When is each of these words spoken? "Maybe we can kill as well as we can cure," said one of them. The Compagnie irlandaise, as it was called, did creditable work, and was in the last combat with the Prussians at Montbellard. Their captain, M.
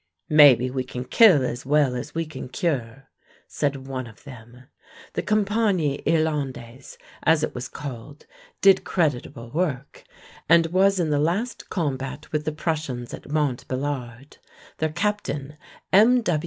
"Maybe 0.29 0.71
we 0.71 0.83
can 0.83 1.05
kill 1.05 1.45
as 1.45 1.63
well 1.63 1.95
as 1.95 2.15
we 2.15 2.25
can 2.25 2.49
cure," 2.49 3.07
said 3.47 3.85
one 3.85 4.07
of 4.07 4.23
them. 4.23 4.63
The 5.13 5.21
Compagnie 5.21 6.01
irlandaise, 6.07 6.97
as 7.21 7.43
it 7.43 7.53
was 7.53 7.67
called, 7.67 8.25
did 8.61 8.83
creditable 8.83 9.51
work, 9.51 10.03
and 10.49 10.65
was 10.65 10.99
in 10.99 11.11
the 11.11 11.19
last 11.19 11.69
combat 11.69 12.31
with 12.31 12.45
the 12.45 12.51
Prussians 12.51 13.13
at 13.13 13.29
Montbellard. 13.29 14.39
Their 14.79 14.89
captain, 14.89 15.55
M. 15.93 16.23